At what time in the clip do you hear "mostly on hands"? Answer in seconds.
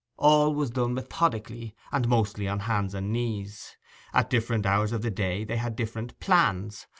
2.07-2.95